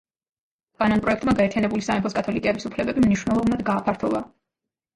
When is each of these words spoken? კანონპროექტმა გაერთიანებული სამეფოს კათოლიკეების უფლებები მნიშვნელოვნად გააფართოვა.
კანონპროექტმა 0.83 1.35
გაერთიანებული 1.41 1.85
სამეფოს 1.89 2.17
კათოლიკეების 2.21 2.67
უფლებები 2.73 3.07
მნიშვნელოვნად 3.07 3.65
გააფართოვა. 3.71 4.27